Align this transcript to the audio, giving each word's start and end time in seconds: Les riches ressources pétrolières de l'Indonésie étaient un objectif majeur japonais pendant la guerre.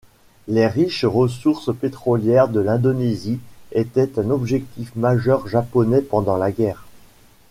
Les 0.47 0.65
riches 0.65 1.05
ressources 1.05 1.69
pétrolières 1.79 2.47
de 2.47 2.59
l'Indonésie 2.59 3.39
étaient 3.71 4.17
un 4.17 4.31
objectif 4.31 4.95
majeur 4.95 5.47
japonais 5.47 6.01
pendant 6.01 6.37
la 6.37 6.51
guerre. 6.51 6.87